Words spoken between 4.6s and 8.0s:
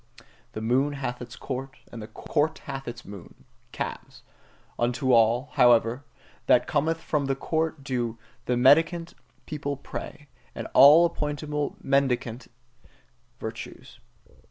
unto all, however, that cometh from the court